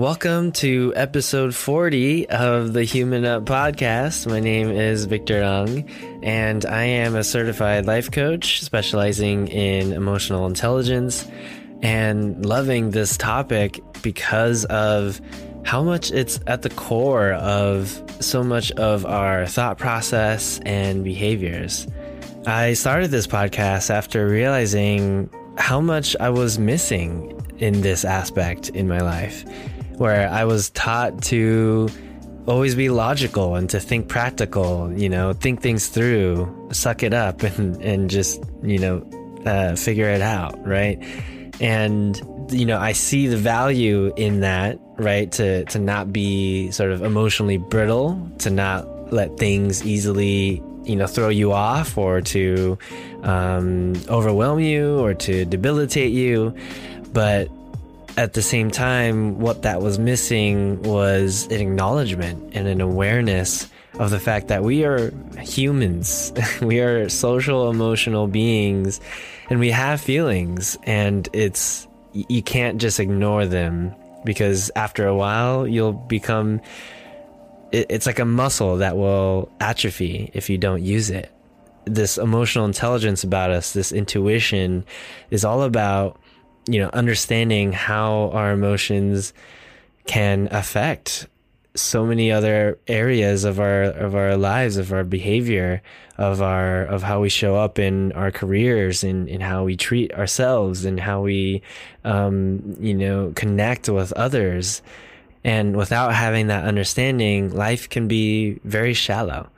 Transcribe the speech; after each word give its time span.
Welcome 0.00 0.52
to 0.52 0.94
episode 0.96 1.54
40 1.54 2.30
of 2.30 2.72
the 2.72 2.84
Human 2.84 3.26
Up 3.26 3.44
podcast. 3.44 4.26
My 4.26 4.40
name 4.40 4.70
is 4.70 5.04
Victor 5.04 5.42
Ung, 5.42 5.86
and 6.22 6.64
I 6.64 6.84
am 6.84 7.14
a 7.14 7.22
certified 7.22 7.84
life 7.84 8.10
coach 8.10 8.62
specializing 8.62 9.48
in 9.48 9.92
emotional 9.92 10.46
intelligence 10.46 11.28
and 11.82 12.46
loving 12.46 12.92
this 12.92 13.18
topic 13.18 13.82
because 14.00 14.64
of 14.64 15.20
how 15.66 15.82
much 15.82 16.10
it's 16.12 16.40
at 16.46 16.62
the 16.62 16.70
core 16.70 17.32
of 17.34 18.02
so 18.20 18.42
much 18.42 18.72
of 18.72 19.04
our 19.04 19.44
thought 19.44 19.76
process 19.76 20.60
and 20.64 21.04
behaviors. 21.04 21.86
I 22.46 22.72
started 22.72 23.10
this 23.10 23.26
podcast 23.26 23.90
after 23.90 24.26
realizing 24.26 25.28
how 25.58 25.82
much 25.82 26.16
I 26.18 26.30
was 26.30 26.58
missing 26.58 27.38
in 27.58 27.82
this 27.82 28.06
aspect 28.06 28.70
in 28.70 28.88
my 28.88 29.00
life 29.00 29.44
where 30.00 30.30
I 30.30 30.44
was 30.44 30.70
taught 30.70 31.20
to 31.24 31.90
always 32.46 32.74
be 32.74 32.88
logical 32.88 33.54
and 33.54 33.68
to 33.68 33.78
think 33.78 34.08
practical, 34.08 34.90
you 34.94 35.10
know, 35.10 35.34
think 35.34 35.60
things 35.60 35.88
through, 35.88 36.48
suck 36.72 37.02
it 37.02 37.12
up 37.12 37.42
and, 37.58 37.76
and 37.82 38.08
just, 38.08 38.42
you 38.62 38.78
know, 38.78 39.06
uh, 39.44 39.76
figure 39.76 40.08
it 40.08 40.22
out, 40.22 40.66
right? 40.66 40.98
And, 41.60 42.18
you 42.50 42.64
know, 42.64 42.78
I 42.78 42.92
see 42.92 43.26
the 43.26 43.36
value 43.36 44.10
in 44.16 44.40
that, 44.40 44.78
right? 44.96 45.30
To, 45.32 45.66
to 45.66 45.78
not 45.78 46.14
be 46.14 46.70
sort 46.70 46.92
of 46.92 47.02
emotionally 47.02 47.58
brittle, 47.58 48.26
to 48.38 48.48
not 48.48 49.12
let 49.12 49.36
things 49.36 49.84
easily, 49.84 50.62
you 50.82 50.96
know, 50.96 51.06
throw 51.06 51.28
you 51.28 51.52
off 51.52 51.98
or 51.98 52.22
to 52.22 52.78
um, 53.22 53.92
overwhelm 54.08 54.60
you 54.60 54.98
or 54.98 55.12
to 55.12 55.44
debilitate 55.44 56.12
you. 56.12 56.54
But 57.12 57.50
at 58.20 58.34
the 58.34 58.42
same 58.42 58.70
time, 58.70 59.40
what 59.40 59.62
that 59.62 59.80
was 59.80 59.98
missing 59.98 60.82
was 60.82 61.46
an 61.46 61.58
acknowledgement 61.58 62.54
and 62.54 62.68
an 62.68 62.82
awareness 62.82 63.66
of 63.94 64.10
the 64.10 64.20
fact 64.20 64.48
that 64.48 64.62
we 64.62 64.84
are 64.84 65.10
humans. 65.40 66.30
we 66.62 66.80
are 66.80 67.08
social, 67.08 67.70
emotional 67.70 68.26
beings, 68.26 69.00
and 69.48 69.58
we 69.58 69.70
have 69.70 70.02
feelings, 70.02 70.76
and 70.82 71.30
it's 71.32 71.88
you 72.12 72.42
can't 72.42 72.78
just 72.78 73.00
ignore 73.00 73.46
them 73.46 73.94
because 74.24 74.70
after 74.76 75.06
a 75.06 75.14
while 75.14 75.66
you'll 75.66 75.92
become 75.92 76.60
it's 77.72 78.04
like 78.04 78.18
a 78.18 78.24
muscle 78.24 78.78
that 78.78 78.96
will 78.96 79.50
atrophy 79.60 80.28
if 80.34 80.50
you 80.50 80.58
don't 80.58 80.82
use 80.82 81.08
it. 81.08 81.30
This 81.84 82.18
emotional 82.18 82.66
intelligence 82.66 83.24
about 83.24 83.50
us, 83.50 83.72
this 83.72 83.92
intuition 83.92 84.84
is 85.30 85.44
all 85.44 85.62
about 85.62 86.20
you 86.66 86.80
know, 86.80 86.90
understanding 86.92 87.72
how 87.72 88.30
our 88.32 88.52
emotions 88.52 89.32
can 90.06 90.48
affect 90.50 91.26
so 91.74 92.04
many 92.04 92.32
other 92.32 92.78
areas 92.88 93.44
of 93.44 93.60
our 93.60 93.82
of 93.82 94.14
our 94.14 94.36
lives, 94.36 94.76
of 94.76 94.92
our 94.92 95.04
behavior, 95.04 95.82
of 96.18 96.42
our 96.42 96.84
of 96.84 97.02
how 97.02 97.20
we 97.20 97.28
show 97.28 97.56
up 97.56 97.78
in 97.78 98.12
our 98.12 98.30
careers, 98.30 99.04
and 99.04 99.28
in, 99.28 99.36
in 99.36 99.40
how 99.40 99.64
we 99.64 99.76
treat 99.76 100.12
ourselves, 100.14 100.84
and 100.84 100.98
how 100.98 101.22
we, 101.22 101.62
um, 102.04 102.76
you 102.80 102.94
know, 102.94 103.32
connect 103.36 103.88
with 103.88 104.12
others. 104.12 104.82
And 105.42 105.76
without 105.76 106.12
having 106.12 106.48
that 106.48 106.64
understanding, 106.64 107.54
life 107.54 107.88
can 107.88 108.08
be 108.08 108.60
very 108.64 108.92
shallow. 108.92 109.48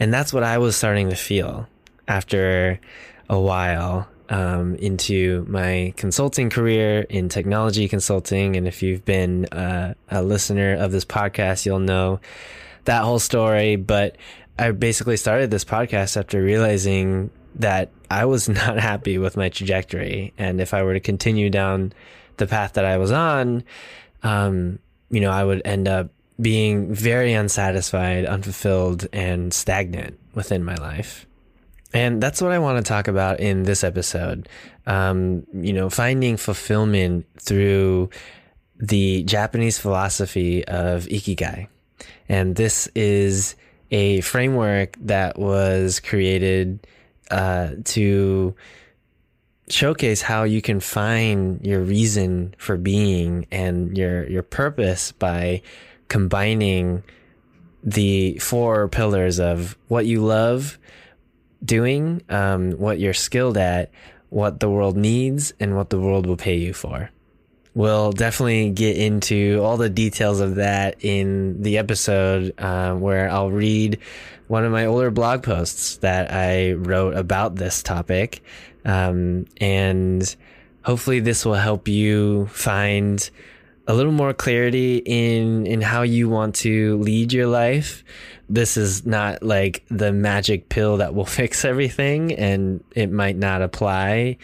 And 0.00 0.14
that's 0.14 0.32
what 0.32 0.44
I 0.44 0.58
was 0.58 0.76
starting 0.76 1.10
to 1.10 1.16
feel 1.16 1.68
after 2.06 2.80
a 3.28 3.38
while 3.38 4.08
um, 4.28 4.74
into 4.76 5.44
my 5.48 5.92
consulting 5.96 6.50
career 6.50 7.00
in 7.08 7.28
technology 7.28 7.88
consulting. 7.88 8.56
And 8.56 8.66
if 8.66 8.82
you've 8.82 9.04
been 9.04 9.46
uh, 9.46 9.94
a 10.10 10.22
listener 10.22 10.74
of 10.74 10.92
this 10.92 11.04
podcast, 11.04 11.64
you'll 11.66 11.78
know 11.78 12.20
that 12.84 13.04
whole 13.04 13.18
story. 13.18 13.76
But 13.76 14.16
I 14.58 14.70
basically 14.72 15.16
started 15.16 15.50
this 15.50 15.64
podcast 15.64 16.16
after 16.16 16.42
realizing 16.42 17.30
that 17.56 17.90
I 18.10 18.24
was 18.24 18.48
not 18.48 18.78
happy 18.78 19.18
with 19.18 19.36
my 19.36 19.48
trajectory. 19.48 20.32
And 20.38 20.60
if 20.60 20.74
I 20.74 20.82
were 20.82 20.94
to 20.94 21.00
continue 21.00 21.50
down 21.50 21.92
the 22.36 22.46
path 22.46 22.74
that 22.74 22.84
I 22.84 22.98
was 22.98 23.12
on, 23.12 23.64
um, 24.22 24.78
you 25.10 25.20
know, 25.20 25.30
I 25.30 25.44
would 25.44 25.62
end 25.64 25.88
up 25.88 26.10
being 26.40 26.94
very 26.94 27.32
unsatisfied, 27.32 28.24
unfulfilled, 28.24 29.08
and 29.12 29.52
stagnant 29.52 30.18
within 30.34 30.64
my 30.64 30.76
life. 30.76 31.26
And 31.94 32.22
that's 32.22 32.42
what 32.42 32.52
I 32.52 32.58
want 32.58 32.84
to 32.84 32.88
talk 32.88 33.08
about 33.08 33.40
in 33.40 33.62
this 33.62 33.82
episode. 33.82 34.48
Um, 34.86 35.46
you 35.54 35.72
know, 35.72 35.88
finding 35.88 36.36
fulfillment 36.36 37.26
through 37.40 38.10
the 38.78 39.22
Japanese 39.24 39.78
philosophy 39.78 40.64
of 40.66 41.04
ikigai. 41.06 41.68
And 42.28 42.56
this 42.56 42.88
is 42.94 43.56
a 43.90 44.20
framework 44.20 44.96
that 45.00 45.38
was 45.38 46.00
created 46.00 46.86
uh, 47.30 47.70
to 47.84 48.54
showcase 49.70 50.22
how 50.22 50.44
you 50.44 50.62
can 50.62 50.80
find 50.80 51.64
your 51.66 51.80
reason 51.80 52.54
for 52.58 52.76
being 52.76 53.46
and 53.50 53.96
your 53.96 54.26
your 54.28 54.42
purpose 54.42 55.12
by 55.12 55.60
combining 56.08 57.02
the 57.84 58.38
four 58.38 58.88
pillars 58.88 59.38
of 59.38 59.76
what 59.88 60.06
you 60.06 60.24
love, 60.24 60.78
doing, 61.64 62.22
um, 62.28 62.72
what 62.72 62.98
you're 62.98 63.14
skilled 63.14 63.56
at, 63.56 63.90
what 64.30 64.60
the 64.60 64.70
world 64.70 64.96
needs, 64.96 65.52
and 65.60 65.76
what 65.76 65.90
the 65.90 66.00
world 66.00 66.26
will 66.26 66.36
pay 66.36 66.56
you 66.56 66.72
for. 66.72 67.10
We'll 67.74 68.12
definitely 68.12 68.70
get 68.70 68.96
into 68.96 69.60
all 69.62 69.76
the 69.76 69.90
details 69.90 70.40
of 70.40 70.56
that 70.56 70.96
in 71.04 71.62
the 71.62 71.78
episode 71.78 72.54
uh, 72.58 72.94
where 72.94 73.30
I'll 73.30 73.50
read 73.50 73.98
one 74.48 74.64
of 74.64 74.72
my 74.72 74.86
older 74.86 75.10
blog 75.10 75.42
posts 75.42 75.98
that 75.98 76.32
I 76.32 76.72
wrote 76.72 77.14
about 77.14 77.54
this 77.54 77.82
topic. 77.82 78.42
Um, 78.84 79.46
and 79.58 80.34
hopefully, 80.82 81.20
this 81.20 81.44
will 81.44 81.54
help 81.54 81.86
you 81.86 82.46
find 82.46 83.30
a 83.88 83.94
little 83.94 84.12
more 84.12 84.32
clarity 84.32 85.02
in 85.04 85.66
in 85.66 85.80
how 85.80 86.02
you 86.02 86.28
want 86.28 86.54
to 86.54 86.98
lead 86.98 87.32
your 87.32 87.48
life 87.48 88.04
this 88.48 88.76
is 88.76 89.04
not 89.04 89.42
like 89.42 89.84
the 89.88 90.12
magic 90.12 90.68
pill 90.68 90.98
that 90.98 91.14
will 91.14 91.26
fix 91.40 91.64
everything 91.64 92.32
and 92.34 92.82
it 92.94 93.10
might 93.10 93.36
not 93.36 93.62
apply 93.62 94.36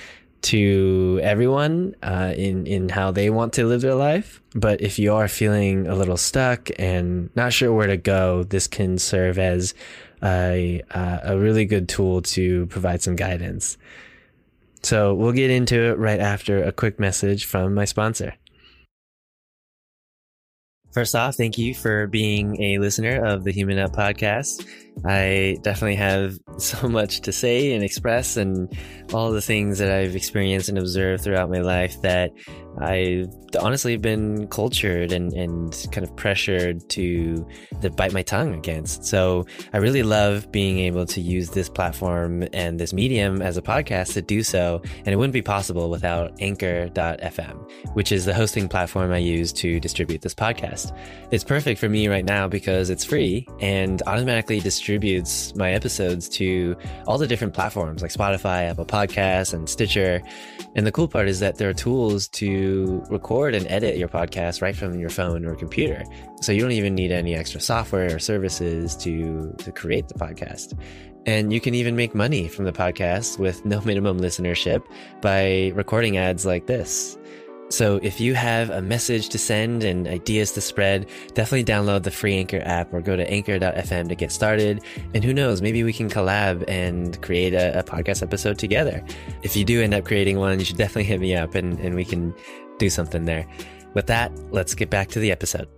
to 0.44 1.18
everyone 1.22 1.96
uh, 2.02 2.34
in 2.36 2.66
in 2.66 2.90
how 2.90 3.10
they 3.10 3.30
want 3.30 3.54
to 3.54 3.66
live 3.66 3.80
their 3.80 3.94
life. 3.94 4.42
But 4.54 4.82
if 4.82 4.98
you 4.98 5.14
are 5.14 5.26
feeling 5.26 5.86
a 5.86 5.94
little 5.94 6.18
stuck 6.18 6.68
and 6.78 7.30
not 7.34 7.54
sure 7.54 7.72
where 7.72 7.86
to 7.86 7.96
go, 7.96 8.44
this 8.44 8.66
can 8.66 8.98
serve 8.98 9.38
as 9.38 9.74
a 10.22 10.82
a 10.90 11.38
really 11.38 11.64
good 11.64 11.88
tool 11.88 12.20
to 12.22 12.66
provide 12.66 13.00
some 13.00 13.16
guidance. 13.16 13.78
So 14.82 15.14
we'll 15.14 15.32
get 15.32 15.50
into 15.50 15.80
it 15.80 15.96
right 15.96 16.20
after 16.20 16.62
a 16.62 16.72
quick 16.72 17.00
message 17.00 17.46
from 17.46 17.72
my 17.72 17.86
sponsor. 17.86 18.34
First 20.94 21.16
off, 21.16 21.34
thank 21.34 21.58
you 21.58 21.74
for 21.74 22.06
being 22.06 22.62
a 22.62 22.78
listener 22.78 23.20
of 23.26 23.42
the 23.42 23.50
Human 23.50 23.80
Up 23.80 23.90
podcast. 23.90 24.64
I 25.04 25.58
definitely 25.62 25.96
have 25.96 26.38
so 26.58 26.88
much 26.88 27.20
to 27.22 27.32
say 27.32 27.72
and 27.72 27.82
express, 27.82 28.36
and 28.36 28.72
all 29.12 29.30
the 29.30 29.42
things 29.42 29.78
that 29.78 29.90
I've 29.90 30.16
experienced 30.16 30.68
and 30.68 30.78
observed 30.78 31.24
throughout 31.24 31.50
my 31.50 31.60
life 31.60 32.00
that 32.02 32.30
I've 32.78 33.28
honestly 33.60 33.96
been 33.96 34.48
cultured 34.48 35.12
and, 35.12 35.32
and 35.32 35.86
kind 35.92 36.04
of 36.04 36.14
pressured 36.16 36.88
to, 36.90 37.46
to 37.82 37.90
bite 37.90 38.12
my 38.12 38.22
tongue 38.22 38.52
against. 38.54 39.04
So 39.04 39.46
I 39.72 39.78
really 39.78 40.02
love 40.02 40.50
being 40.50 40.80
able 40.80 41.06
to 41.06 41.20
use 41.20 41.50
this 41.50 41.68
platform 41.68 42.48
and 42.52 42.80
this 42.80 42.92
medium 42.92 43.42
as 43.42 43.56
a 43.56 43.62
podcast 43.62 44.14
to 44.14 44.22
do 44.22 44.42
so. 44.42 44.82
And 44.98 45.08
it 45.08 45.16
wouldn't 45.16 45.34
be 45.34 45.42
possible 45.42 45.88
without 45.88 46.32
anchor.fm, 46.40 47.70
which 47.92 48.10
is 48.10 48.24
the 48.24 48.34
hosting 48.34 48.68
platform 48.68 49.12
I 49.12 49.18
use 49.18 49.52
to 49.54 49.78
distribute 49.78 50.22
this 50.22 50.34
podcast. 50.34 50.96
It's 51.30 51.44
perfect 51.44 51.78
for 51.78 51.88
me 51.88 52.08
right 52.08 52.24
now 52.24 52.48
because 52.48 52.90
it's 52.90 53.04
free 53.04 53.46
and 53.60 54.02
automatically 54.08 54.58
distributes 54.58 54.83
my 55.56 55.72
episodes 55.72 56.28
to 56.28 56.76
all 57.06 57.18
the 57.18 57.26
different 57.26 57.54
platforms 57.54 58.02
like 58.02 58.12
Spotify, 58.12 58.68
Apple 58.68 58.86
Podcasts, 58.86 59.52
and 59.52 59.68
Stitcher. 59.68 60.22
And 60.74 60.86
the 60.86 60.92
cool 60.92 61.08
part 61.08 61.28
is 61.28 61.40
that 61.40 61.56
there 61.56 61.68
are 61.68 61.74
tools 61.74 62.28
to 62.28 63.02
record 63.10 63.54
and 63.54 63.66
edit 63.68 63.96
your 63.96 64.08
podcast 64.08 64.60
right 64.62 64.76
from 64.76 64.98
your 64.98 65.10
phone 65.10 65.44
or 65.44 65.54
computer. 65.54 66.04
So 66.40 66.52
you 66.52 66.60
don't 66.60 66.72
even 66.72 66.94
need 66.94 67.12
any 67.12 67.34
extra 67.34 67.60
software 67.60 68.14
or 68.14 68.18
services 68.18 68.96
to, 68.96 69.54
to 69.58 69.72
create 69.72 70.08
the 70.08 70.14
podcast. 70.14 70.78
And 71.26 71.52
you 71.52 71.60
can 71.60 71.74
even 71.74 71.96
make 71.96 72.14
money 72.14 72.48
from 72.48 72.66
the 72.66 72.72
podcast 72.72 73.38
with 73.38 73.64
no 73.64 73.80
minimum 73.80 74.20
listenership 74.20 74.84
by 75.22 75.72
recording 75.74 76.18
ads 76.18 76.44
like 76.44 76.66
this. 76.66 77.16
So 77.70 77.98
if 78.02 78.20
you 78.20 78.34
have 78.34 78.70
a 78.70 78.82
message 78.82 79.30
to 79.30 79.38
send 79.38 79.84
and 79.84 80.06
ideas 80.06 80.52
to 80.52 80.60
spread, 80.60 81.08
definitely 81.32 81.64
download 81.64 82.02
the 82.02 82.10
free 82.10 82.36
Anchor 82.36 82.60
app 82.64 82.92
or 82.92 83.00
go 83.00 83.16
to 83.16 83.28
anchor.fm 83.28 84.08
to 84.08 84.14
get 84.14 84.30
started. 84.30 84.82
And 85.14 85.24
who 85.24 85.32
knows, 85.32 85.62
maybe 85.62 85.82
we 85.82 85.92
can 85.92 86.08
collab 86.08 86.64
and 86.68 87.20
create 87.22 87.54
a, 87.54 87.80
a 87.80 87.82
podcast 87.82 88.22
episode 88.22 88.58
together. 88.58 89.02
If 89.42 89.56
you 89.56 89.64
do 89.64 89.82
end 89.82 89.94
up 89.94 90.04
creating 90.04 90.38
one, 90.38 90.58
you 90.58 90.64
should 90.64 90.76
definitely 90.76 91.04
hit 91.04 91.20
me 91.20 91.34
up 91.34 91.54
and, 91.54 91.78
and 91.80 91.94
we 91.94 92.04
can 92.04 92.34
do 92.78 92.90
something 92.90 93.24
there. 93.24 93.46
With 93.94 94.06
that, 94.06 94.32
let's 94.52 94.74
get 94.74 94.90
back 94.90 95.08
to 95.08 95.18
the 95.18 95.32
episode. 95.32 95.68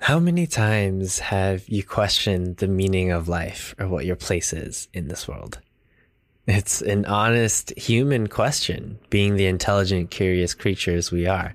How 0.00 0.18
many 0.18 0.46
times 0.46 1.20
have 1.20 1.66
you 1.68 1.82
questioned 1.82 2.58
the 2.58 2.68
meaning 2.68 3.10
of 3.10 3.28
life 3.28 3.74
or 3.78 3.88
what 3.88 4.04
your 4.04 4.16
place 4.16 4.52
is 4.52 4.88
in 4.92 5.08
this 5.08 5.26
world? 5.26 5.60
It's 6.46 6.82
an 6.82 7.06
honest 7.06 7.70
human 7.78 8.26
question, 8.26 8.98
being 9.08 9.36
the 9.36 9.46
intelligent, 9.46 10.10
curious 10.10 10.52
creatures 10.52 11.10
we 11.10 11.26
are. 11.26 11.54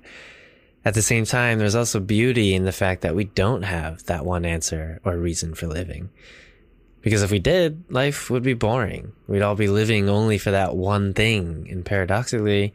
At 0.84 0.94
the 0.94 1.02
same 1.02 1.24
time, 1.24 1.58
there's 1.58 1.76
also 1.76 2.00
beauty 2.00 2.54
in 2.54 2.64
the 2.64 2.72
fact 2.72 3.02
that 3.02 3.14
we 3.14 3.24
don't 3.24 3.62
have 3.62 4.02
that 4.04 4.24
one 4.24 4.44
answer 4.44 5.00
or 5.04 5.16
reason 5.16 5.54
for 5.54 5.68
living. 5.68 6.10
Because 7.02 7.22
if 7.22 7.30
we 7.30 7.38
did, 7.38 7.84
life 7.88 8.30
would 8.30 8.42
be 8.42 8.54
boring. 8.54 9.12
We'd 9.28 9.42
all 9.42 9.54
be 9.54 9.68
living 9.68 10.08
only 10.08 10.38
for 10.38 10.50
that 10.50 10.74
one 10.74 11.14
thing. 11.14 11.68
And 11.70 11.84
paradoxically, 11.84 12.74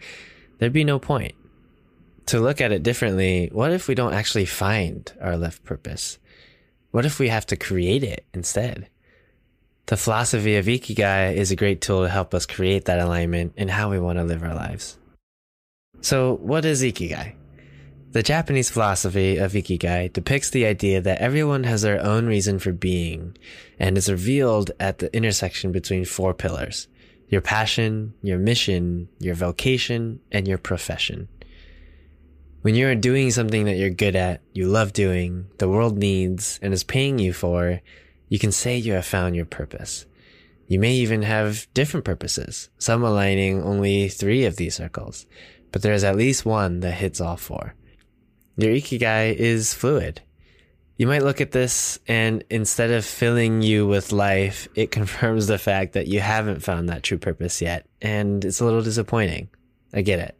there'd 0.58 0.72
be 0.72 0.86
no 0.86 1.00
point. 1.00 1.36
To 2.28 2.40
look 2.40 2.62
at 2.62 2.72
it 2.72 2.82
differently, 2.82 3.50
what 3.52 3.72
if 3.72 3.88
we 3.88 3.94
don't 3.94 4.14
actually 4.14 4.46
find 4.46 5.12
our 5.20 5.36
life 5.36 5.62
purpose? 5.64 6.18
What 6.92 7.06
if 7.06 7.20
we 7.20 7.28
have 7.28 7.46
to 7.48 7.58
create 7.58 8.04
it 8.04 8.26
instead? 8.34 8.88
The 9.88 9.98
philosophy 9.98 10.56
of 10.56 10.66
Ikigai 10.66 11.36
is 11.36 11.52
a 11.52 11.56
great 11.56 11.80
tool 11.80 12.04
to 12.04 12.10
help 12.10 12.34
us 12.34 12.48
create 12.48 12.86
that 12.86 13.00
alignment 13.00 13.54
in 13.56 13.68
how 13.68 13.92
we 13.92 14.00
want 14.00 14.18
to 14.18 14.24
live 14.24 14.42
our 14.42 14.56
lives. 14.56 14.98
So, 16.02 16.38
what 16.42 16.66
is 16.66 16.82
Ikigai? 16.82 17.36
The 18.12 18.24
Japanese 18.24 18.70
philosophy 18.72 19.38
of 19.38 19.52
Ikigai 19.52 20.12
depicts 20.12 20.50
the 20.50 20.66
idea 20.66 21.02
that 21.02 21.22
everyone 21.22 21.66
has 21.66 21.84
their 21.84 22.02
own 22.02 22.26
reason 22.26 22.58
for 22.58 22.72
being 22.72 23.38
and 23.78 23.96
is 23.96 24.10
revealed 24.10 24.72
at 24.80 24.98
the 24.98 25.16
intersection 25.16 25.72
between 25.72 26.06
four 26.06 26.34
pillars 26.34 26.88
your 27.28 27.42
passion, 27.42 28.14
your 28.22 28.38
mission, 28.38 29.10
your 29.20 29.36
vocation, 29.36 30.20
and 30.32 30.48
your 30.48 30.58
profession. 30.60 31.28
When 32.62 32.74
you're 32.74 32.96
doing 32.96 33.30
something 33.30 33.66
that 33.66 33.78
you're 33.78 33.90
good 33.92 34.16
at, 34.16 34.42
you 34.54 34.68
love 34.68 34.94
doing, 34.94 35.48
the 35.60 35.70
world 35.70 35.98
needs, 35.98 36.60
and 36.62 36.74
is 36.74 36.84
paying 36.84 37.20
you 37.20 37.34
for, 37.34 37.82
you 38.27 38.39
can 38.39 38.51
say 38.51 38.77
you 38.77 38.94
have 38.94 39.06
found 39.06 39.36
your 39.36 39.45
purpose. 39.45 40.06
You 40.68 40.80
may 40.80 40.94
even 40.95 41.22
have 41.22 41.68
different 41.74 42.06
purposes, 42.06 42.69
some 42.77 43.04
aligning 43.04 43.62
only 43.62 44.10
three 44.10 44.45
of 44.45 44.56
these 44.56 44.75
circles, 44.75 45.25
but 45.72 45.81
there 45.81 45.94
is 45.94 46.04
at 46.04 46.16
least 46.16 46.45
one 46.45 46.80
that 46.80 46.94
hits 46.94 47.22
all 47.22 47.38
four. 47.38 47.75
Your 48.57 48.72
ikigai 48.72 49.36
is 49.36 49.74
fluid. 49.74 50.22
You 50.98 51.07
might 51.07 51.24
look 51.24 51.42
at 51.42 51.51
this 51.51 52.00
and 52.07 52.44
instead 52.50 52.89
of 52.89 53.06
filling 53.06 53.62
you 53.62 53.86
with 53.86 54.12
life, 54.12 54.68
it 54.75 54.92
confirms 54.92 55.48
the 55.48 55.57
fact 55.57 55.94
that 55.94 56.07
you 56.07 56.19
haven't 56.22 56.63
found 56.63 56.89
that 56.89 57.04
true 57.04 57.18
purpose 57.18 57.62
yet. 57.62 57.86
And 58.01 58.44
it's 58.44 58.62
a 58.62 58.66
little 58.66 58.81
disappointing. 58.81 59.50
I 59.94 60.01
get 60.01 60.19
it. 60.19 60.38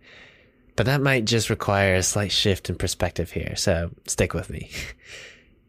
But 0.76 0.88
that 0.88 1.02
might 1.02 1.26
just 1.26 1.50
require 1.50 1.96
a 1.96 2.04
slight 2.04 2.32
shift 2.32 2.70
in 2.70 2.76
perspective 2.76 3.32
here. 3.32 3.56
So 3.56 3.92
stick 4.08 4.34
with 4.34 4.50
me. 4.50 4.72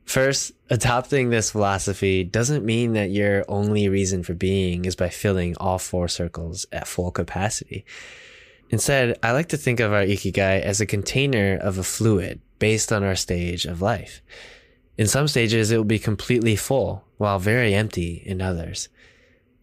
First, 0.06 0.53
adopting 0.70 1.31
this 1.31 1.50
philosophy 1.50 2.23
doesn't 2.23 2.64
mean 2.64 2.93
that 2.93 3.11
your 3.11 3.44
only 3.49 3.88
reason 3.88 4.23
for 4.23 4.35
being 4.35 4.85
is 4.85 4.94
by 4.94 5.08
filling 5.08 5.56
all 5.58 5.79
four 5.79 6.06
circles 6.06 6.64
at 6.70 6.87
full 6.87 7.11
capacity. 7.11 7.85
Instead, 8.70 9.19
I 9.23 9.32
like 9.32 9.49
to 9.49 9.56
think 9.56 9.81
of 9.81 9.93
our 9.93 10.05
ikigai 10.05 10.61
as 10.62 10.81
a 10.81 10.87
container 10.87 11.56
of 11.56 11.76
a 11.76 11.82
fluid 11.82 12.41
based 12.61 12.93
on 12.93 13.03
our 13.03 13.17
stage 13.17 13.67
of 13.67 13.82
life. 13.82 14.23
In 14.97 15.08
some 15.08 15.26
stages, 15.26 15.70
it 15.70 15.76
will 15.76 15.85
be 15.85 15.99
completely 15.99 16.55
full, 16.55 17.05
while 17.19 17.41
very 17.41 17.75
empty 17.75 18.23
in 18.25 18.41
others. 18.41 18.88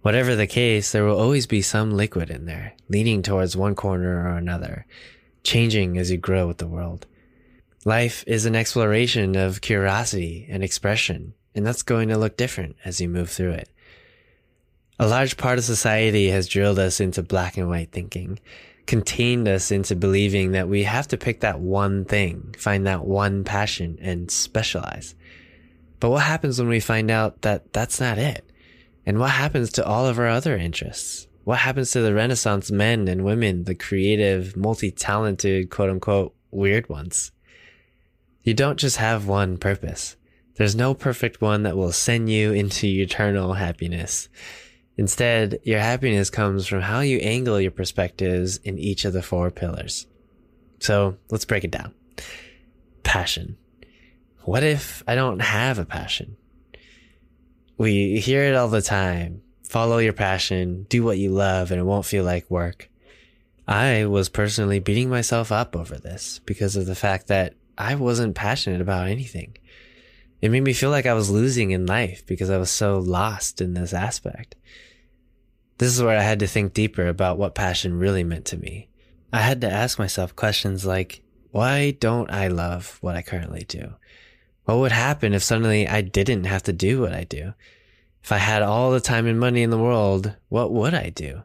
Whatever 0.01 0.35
the 0.35 0.45
case, 0.45 0.91
there 0.91 1.05
will 1.05 1.19
always 1.19 1.47
be 1.47 1.61
some 1.61 1.91
liquid 1.91 2.29
in 2.29 2.45
there, 2.45 2.73
leaning 2.89 3.21
towards 3.21 3.55
one 3.55 3.75
corner 3.75 4.27
or 4.27 4.35
another, 4.37 4.85
changing 5.43 5.97
as 5.97 6.11
you 6.11 6.17
grow 6.17 6.47
with 6.47 6.57
the 6.57 6.67
world. 6.67 7.07
Life 7.85 8.23
is 8.25 8.45
an 8.45 8.55
exploration 8.55 9.35
of 9.35 9.59
curiosity 9.59 10.47
and 10.49 10.63
expression, 10.63 11.33
and 11.53 11.65
that's 11.65 11.83
going 11.83 12.07
to 12.09 12.17
look 12.17 12.37
different 12.37 12.77
as 12.85 13.01
you 13.01 13.09
move 13.09 13.29
through 13.29 13.51
it. 13.51 13.69
A 14.99 15.07
large 15.07 15.35
part 15.35 15.57
of 15.57 15.65
society 15.65 16.29
has 16.29 16.47
drilled 16.47 16.79
us 16.79 17.01
into 17.01 17.21
black 17.21 17.57
and 17.57 17.67
white 17.67 17.91
thinking, 17.91 18.39
contained 18.85 19.49
us 19.49 19.69
into 19.69 19.97
believing 19.97 20.53
that 20.53 20.69
we 20.69 20.83
have 20.83 21.09
to 21.09 21.17
pick 21.17 21.41
that 21.41 21.59
one 21.59 22.05
thing, 22.05 22.55
find 22.57 22.87
that 22.87 23.03
one 23.03 23.43
passion, 23.43 23.97
and 23.99 24.31
specialize. 24.31 25.13
But 25.99 26.11
what 26.11 26.23
happens 26.23 26.59
when 26.59 26.69
we 26.69 26.79
find 26.79 27.11
out 27.11 27.41
that 27.41 27.73
that's 27.73 27.99
not 27.99 28.17
it? 28.17 28.49
And 29.05 29.19
what 29.19 29.31
happens 29.31 29.73
to 29.73 29.85
all 29.85 30.05
of 30.05 30.19
our 30.19 30.29
other 30.29 30.55
interests? 30.55 31.27
What 31.43 31.59
happens 31.59 31.91
to 31.91 32.01
the 32.01 32.13
Renaissance 32.13 32.71
men 32.71 33.09
and 33.09 33.25
women, 33.25 33.65
the 33.65 33.75
creative, 33.75 34.55
multi 34.55 34.89
talented, 34.89 35.69
quote 35.69 35.89
unquote, 35.89 36.33
weird 36.49 36.87
ones? 36.87 37.32
You 38.43 38.53
don't 38.53 38.77
just 38.77 38.97
have 38.97 39.27
one 39.27 39.57
purpose. 39.57 40.17
There's 40.55 40.75
no 40.75 40.93
perfect 40.93 41.41
one 41.41 41.63
that 41.63 41.77
will 41.77 41.91
send 41.91 42.29
you 42.29 42.51
into 42.51 42.85
eternal 42.85 43.53
happiness. 43.53 44.29
Instead, 44.97 45.59
your 45.63 45.79
happiness 45.79 46.29
comes 46.29 46.67
from 46.67 46.81
how 46.81 46.99
you 46.99 47.17
angle 47.19 47.59
your 47.59 47.71
perspectives 47.71 48.57
in 48.57 48.77
each 48.77 49.05
of 49.05 49.13
the 49.13 49.23
four 49.23 49.49
pillars. 49.49 50.05
So 50.79 51.17
let's 51.31 51.45
break 51.45 51.63
it 51.63 51.71
down. 51.71 51.93
Passion. 53.01 53.57
What 54.41 54.63
if 54.63 55.03
I 55.07 55.15
don't 55.15 55.39
have 55.39 55.79
a 55.79 55.85
passion? 55.85 56.35
We 57.77 58.19
hear 58.19 58.43
it 58.43 58.55
all 58.55 58.67
the 58.67 58.81
time. 58.81 59.41
Follow 59.63 59.97
your 59.97 60.13
passion, 60.13 60.85
do 60.89 61.03
what 61.03 61.17
you 61.17 61.31
love, 61.31 61.71
and 61.71 61.79
it 61.79 61.85
won't 61.85 62.05
feel 62.05 62.23
like 62.23 62.51
work. 62.51 62.89
I 63.67 64.05
was 64.05 64.29
personally 64.29 64.79
beating 64.79 65.09
myself 65.09 65.51
up 65.51 65.75
over 65.75 65.97
this 65.97 66.39
because 66.45 66.75
of 66.75 66.85
the 66.85 66.95
fact 66.95 67.27
that 67.27 67.55
I 67.77 67.95
wasn't 67.95 68.35
passionate 68.35 68.81
about 68.81 69.07
anything. 69.07 69.57
It 70.41 70.51
made 70.51 70.63
me 70.63 70.73
feel 70.73 70.89
like 70.89 71.05
I 71.05 71.13
was 71.13 71.29
losing 71.29 71.71
in 71.71 71.85
life 71.85 72.25
because 72.25 72.49
I 72.49 72.57
was 72.57 72.69
so 72.69 72.99
lost 72.99 73.61
in 73.61 73.73
this 73.73 73.93
aspect. 73.93 74.55
This 75.77 75.95
is 75.95 76.03
where 76.03 76.17
I 76.17 76.21
had 76.21 76.39
to 76.39 76.47
think 76.47 76.73
deeper 76.73 77.07
about 77.07 77.37
what 77.37 77.55
passion 77.55 77.97
really 77.97 78.23
meant 78.23 78.45
to 78.47 78.57
me. 78.57 78.89
I 79.31 79.39
had 79.39 79.61
to 79.61 79.71
ask 79.71 79.97
myself 79.97 80.35
questions 80.35 80.85
like, 80.85 81.23
why 81.51 81.91
don't 81.91 82.29
I 82.29 82.47
love 82.47 82.97
what 83.01 83.15
I 83.15 83.21
currently 83.21 83.63
do? 83.63 83.93
What 84.65 84.77
would 84.79 84.91
happen 84.91 85.33
if 85.33 85.43
suddenly 85.43 85.87
I 85.87 86.01
didn't 86.01 86.45
have 86.45 86.63
to 86.63 86.73
do 86.73 87.01
what 87.01 87.13
I 87.13 87.23
do? 87.23 87.53
If 88.23 88.31
I 88.31 88.37
had 88.37 88.61
all 88.61 88.91
the 88.91 89.01
time 89.01 89.27
and 89.27 89.39
money 89.39 89.63
in 89.63 89.69
the 89.69 89.77
world, 89.77 90.35
what 90.49 90.71
would 90.71 90.93
I 90.93 91.09
do? 91.09 91.43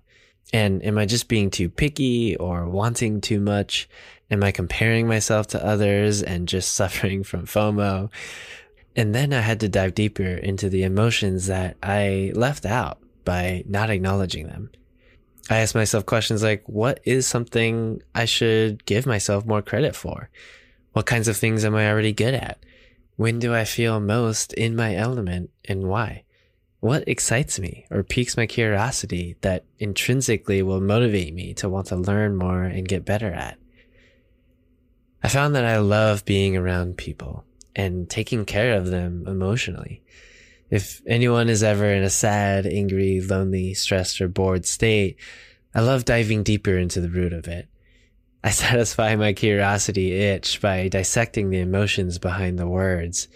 And 0.53 0.85
am 0.85 0.97
I 0.99 1.07
just 1.07 1.29
being 1.29 1.51
too 1.51 1.69
picky 1.69 2.37
or 2.37 2.69
wanting 2.69 3.21
too 3.21 3.41
much? 3.41 3.89
Am 4.31 4.45
I 4.45 4.53
comparing 4.53 5.07
myself 5.07 5.47
to 5.49 5.65
others 5.65 6.23
and 6.23 6.49
just 6.49 6.73
suffering 6.75 7.25
from 7.25 7.47
FOMO? 7.47 8.11
And 8.97 9.15
then 9.15 9.33
I 9.33 9.41
had 9.41 9.61
to 9.61 9.69
dive 9.69 9.95
deeper 9.95 10.25
into 10.25 10.69
the 10.69 10.83
emotions 10.83 11.47
that 11.47 11.77
I 11.83 12.33
left 12.35 12.67
out 12.67 12.99
by 13.25 13.63
not 13.67 13.91
acknowledging 13.91 14.47
them. 14.47 14.71
I 15.51 15.59
asked 15.59 15.75
myself 15.75 16.05
questions 16.05 16.43
like, 16.43 16.63
what 16.67 17.01
is 17.05 17.27
something 17.27 18.03
I 18.15 18.27
should 18.27 18.85
give 18.85 19.07
myself 19.07 19.47
more 19.47 19.63
credit 19.63 19.97
for? 19.97 20.29
What 20.93 21.07
kinds 21.07 21.29
of 21.29 21.37
things 21.37 21.65
am 21.65 21.75
I 21.75 21.89
already 21.89 22.13
good 22.13 22.35
at? 22.35 22.59
When 23.17 23.39
do 23.39 23.55
I 23.55 23.65
feel 23.65 23.99
most 24.01 24.53
in 24.53 24.77
my 24.77 24.95
element 24.95 25.51
and 25.65 25.85
why? 25.85 26.25
What 26.81 27.09
excites 27.09 27.59
me 27.59 27.87
or 27.91 28.03
piques 28.03 28.37
my 28.37 28.47
curiosity 28.47 29.37
that 29.41 29.65
intrinsically 29.79 30.63
will 30.63 30.81
motivate 30.81 31.35
me 31.35 31.55
to 31.55 31.69
want 31.69 31.87
to 31.89 31.97
learn 31.97 32.37
more 32.37 32.63
and 32.63 32.87
get 32.87 33.05
better 33.05 33.33
at? 33.33 33.59
I 35.23 35.29
found 35.29 35.55
that 35.55 35.65
I 35.65 35.79
love 35.79 36.25
being 36.25 36.57
around 36.57 36.97
people 36.97 37.45
and 37.75 38.09
taking 38.09 38.45
care 38.45 38.77
of 38.77 38.87
them 38.87 39.25
emotionally. 39.27 40.03
If 40.71 41.01
anyone 41.07 41.49
is 41.49 41.63
ever 41.63 41.87
in 41.87 42.03
a 42.03 42.11
sad, 42.11 42.67
angry, 42.67 43.21
lonely, 43.21 43.75
stressed, 43.75 44.21
or 44.21 44.29
bored 44.29 44.67
state, 44.67 45.17
I 45.75 45.81
love 45.81 46.05
diving 46.05 46.43
deeper 46.43 46.77
into 46.77 47.01
the 47.01 47.09
root 47.09 47.33
of 47.33 47.49
it. 47.49 47.69
I 48.45 48.51
satisfy 48.51 49.17
my 49.17 49.33
curiosity 49.33 50.13
itch 50.13 50.61
by 50.61 50.89
dissecting 50.89 51.51
the 51.51 51.61
emotions 51.61 52.19
behind 52.19 52.59
the 52.59 52.69
words 52.69 53.29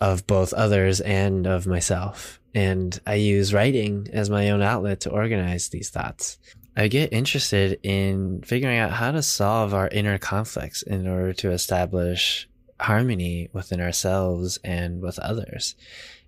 of 0.00 0.26
both 0.26 0.52
others 0.52 1.00
and 1.00 1.46
of 1.46 1.66
myself. 1.66 2.40
And 2.54 2.98
I 3.06 3.14
use 3.14 3.54
writing 3.54 4.08
as 4.12 4.30
my 4.30 4.50
own 4.50 4.62
outlet 4.62 5.00
to 5.00 5.10
organize 5.10 5.68
these 5.68 5.90
thoughts. 5.90 6.38
I 6.76 6.88
get 6.88 7.12
interested 7.12 7.78
in 7.82 8.42
figuring 8.42 8.78
out 8.78 8.92
how 8.92 9.12
to 9.12 9.22
solve 9.22 9.72
our 9.74 9.88
inner 9.88 10.18
conflicts 10.18 10.82
in 10.82 11.06
order 11.06 11.32
to 11.34 11.52
establish 11.52 12.48
harmony 12.80 13.48
within 13.52 13.80
ourselves 13.80 14.58
and 14.64 15.00
with 15.00 15.18
others. 15.20 15.76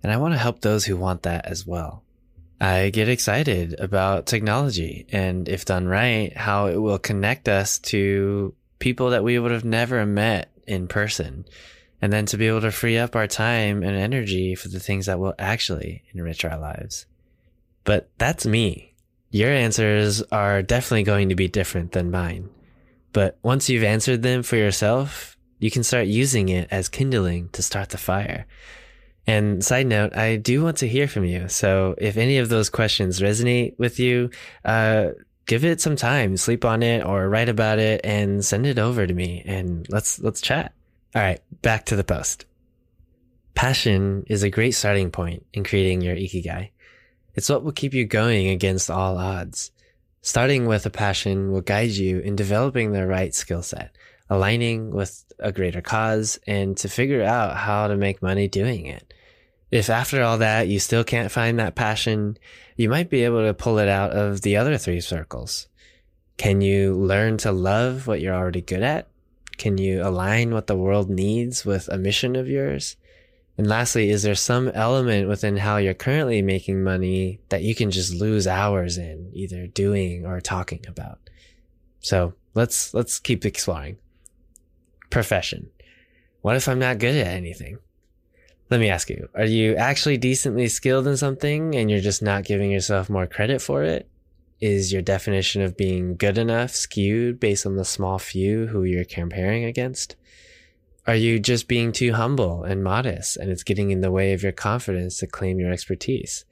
And 0.02 0.12
I 0.12 0.18
want 0.18 0.34
to 0.34 0.38
help 0.38 0.60
those 0.60 0.84
who 0.84 0.96
want 0.96 1.22
that 1.22 1.46
as 1.46 1.66
well. 1.66 2.04
I 2.60 2.90
get 2.90 3.08
excited 3.08 3.78
about 3.78 4.26
technology 4.26 5.06
and 5.10 5.48
if 5.48 5.64
done 5.64 5.88
right, 5.88 6.34
how 6.36 6.66
it 6.66 6.76
will 6.76 6.98
connect 6.98 7.48
us 7.48 7.78
to 7.80 8.54
people 8.78 9.10
that 9.10 9.24
we 9.24 9.38
would 9.38 9.50
have 9.50 9.64
never 9.64 10.06
met 10.06 10.50
in 10.66 10.88
person. 10.88 11.44
And 12.00 12.12
then 12.12 12.26
to 12.26 12.36
be 12.36 12.46
able 12.46 12.60
to 12.60 12.70
free 12.70 12.98
up 12.98 13.16
our 13.16 13.26
time 13.26 13.82
and 13.82 13.96
energy 13.96 14.54
for 14.54 14.68
the 14.68 14.80
things 14.80 15.06
that 15.06 15.18
will 15.18 15.34
actually 15.38 16.04
enrich 16.12 16.44
our 16.44 16.58
lives. 16.58 17.06
But 17.84 18.10
that's 18.18 18.46
me. 18.46 18.94
Your 19.36 19.50
answers 19.50 20.22
are 20.32 20.62
definitely 20.62 21.02
going 21.02 21.28
to 21.28 21.34
be 21.34 21.46
different 21.46 21.92
than 21.92 22.10
mine. 22.10 22.48
But 23.12 23.36
once 23.42 23.68
you've 23.68 23.84
answered 23.84 24.22
them 24.22 24.42
for 24.42 24.56
yourself, 24.56 25.36
you 25.58 25.70
can 25.70 25.84
start 25.84 26.06
using 26.06 26.48
it 26.48 26.68
as 26.70 26.88
kindling 26.88 27.50
to 27.50 27.62
start 27.62 27.90
the 27.90 27.98
fire. 27.98 28.46
And 29.26 29.62
side 29.62 29.88
note, 29.88 30.16
I 30.16 30.36
do 30.36 30.64
want 30.64 30.78
to 30.78 30.88
hear 30.88 31.06
from 31.06 31.26
you. 31.26 31.50
So 31.50 31.94
if 31.98 32.16
any 32.16 32.38
of 32.38 32.48
those 32.48 32.70
questions 32.70 33.20
resonate 33.20 33.78
with 33.78 34.00
you, 34.00 34.30
uh, 34.64 35.08
give 35.44 35.66
it 35.66 35.82
some 35.82 35.96
time, 35.96 36.38
sleep 36.38 36.64
on 36.64 36.82
it 36.82 37.04
or 37.04 37.28
write 37.28 37.50
about 37.50 37.78
it 37.78 38.00
and 38.04 38.42
send 38.42 38.64
it 38.64 38.78
over 38.78 39.06
to 39.06 39.12
me 39.12 39.42
and 39.44 39.86
let's, 39.90 40.18
let's 40.18 40.40
chat. 40.40 40.72
All 41.14 41.20
right. 41.20 41.42
Back 41.60 41.84
to 41.86 41.96
the 41.96 42.04
post. 42.04 42.46
Passion 43.54 44.24
is 44.28 44.42
a 44.42 44.48
great 44.48 44.72
starting 44.72 45.10
point 45.10 45.44
in 45.52 45.62
creating 45.62 46.00
your 46.00 46.16
ikigai. 46.16 46.70
It's 47.36 47.48
what 47.50 47.62
will 47.62 47.72
keep 47.72 47.94
you 47.94 48.06
going 48.06 48.48
against 48.48 48.90
all 48.90 49.18
odds. 49.18 49.70
Starting 50.22 50.66
with 50.66 50.86
a 50.86 50.90
passion 50.90 51.52
will 51.52 51.60
guide 51.60 51.90
you 51.90 52.18
in 52.18 52.34
developing 52.34 52.90
the 52.90 53.06
right 53.06 53.32
skill 53.34 53.62
set, 53.62 53.94
aligning 54.28 54.90
with 54.90 55.24
a 55.38 55.52
greater 55.52 55.82
cause, 55.82 56.40
and 56.46 56.76
to 56.78 56.88
figure 56.88 57.22
out 57.22 57.56
how 57.56 57.86
to 57.86 57.96
make 57.96 58.22
money 58.22 58.48
doing 58.48 58.86
it. 58.86 59.12
If 59.70 59.90
after 59.90 60.22
all 60.22 60.38
that 60.38 60.68
you 60.68 60.80
still 60.80 61.04
can't 61.04 61.30
find 61.30 61.58
that 61.58 61.74
passion, 61.74 62.38
you 62.76 62.88
might 62.88 63.10
be 63.10 63.24
able 63.24 63.44
to 63.44 63.54
pull 63.54 63.78
it 63.78 63.88
out 63.88 64.12
of 64.12 64.40
the 64.40 64.56
other 64.56 64.78
three 64.78 65.00
circles. 65.00 65.68
Can 66.38 66.60
you 66.60 66.94
learn 66.94 67.36
to 67.38 67.52
love 67.52 68.06
what 68.06 68.20
you're 68.20 68.34
already 68.34 68.62
good 68.62 68.82
at? 68.82 69.08
Can 69.58 69.78
you 69.78 70.02
align 70.02 70.52
what 70.52 70.66
the 70.66 70.76
world 70.76 71.08
needs 71.10 71.64
with 71.64 71.88
a 71.88 71.98
mission 71.98 72.36
of 72.36 72.48
yours? 72.48 72.96
And 73.58 73.66
lastly, 73.66 74.10
is 74.10 74.22
there 74.22 74.34
some 74.34 74.68
element 74.68 75.28
within 75.28 75.56
how 75.56 75.78
you're 75.78 75.94
currently 75.94 76.42
making 76.42 76.82
money 76.82 77.40
that 77.48 77.62
you 77.62 77.74
can 77.74 77.90
just 77.90 78.14
lose 78.14 78.46
hours 78.46 78.98
in 78.98 79.30
either 79.32 79.66
doing 79.66 80.26
or 80.26 80.40
talking 80.40 80.84
about? 80.86 81.18
So 82.00 82.34
let's, 82.54 82.92
let's 82.92 83.18
keep 83.18 83.46
exploring. 83.46 83.96
Profession. 85.08 85.70
What 86.42 86.56
if 86.56 86.68
I'm 86.68 86.78
not 86.78 86.98
good 86.98 87.14
at 87.14 87.26
anything? 87.26 87.78
Let 88.68 88.80
me 88.80 88.90
ask 88.90 89.08
you, 89.08 89.28
are 89.34 89.44
you 89.44 89.76
actually 89.76 90.18
decently 90.18 90.68
skilled 90.68 91.06
in 91.06 91.16
something 91.16 91.74
and 91.74 91.90
you're 91.90 92.00
just 92.00 92.22
not 92.22 92.44
giving 92.44 92.70
yourself 92.70 93.08
more 93.08 93.26
credit 93.26 93.62
for 93.62 93.82
it? 93.84 94.08
Is 94.60 94.92
your 94.92 95.02
definition 95.02 95.62
of 95.62 95.76
being 95.76 96.16
good 96.16 96.36
enough 96.36 96.70
skewed 96.70 97.38
based 97.38 97.64
on 97.64 97.76
the 97.76 97.84
small 97.84 98.18
few 98.18 98.66
who 98.66 98.84
you're 98.84 99.04
comparing 99.04 99.64
against? 99.64 100.16
Are 101.06 101.14
you 101.14 101.38
just 101.38 101.68
being 101.68 101.92
too 101.92 102.12
humble 102.12 102.64
and 102.64 102.82
modest 102.82 103.36
and 103.36 103.48
it's 103.48 103.62
getting 103.62 103.92
in 103.92 104.00
the 104.00 104.10
way 104.10 104.32
of 104.32 104.42
your 104.42 104.50
confidence 104.50 105.18
to 105.18 105.28
claim 105.28 105.60
your 105.60 105.70
expertise? 105.70 106.44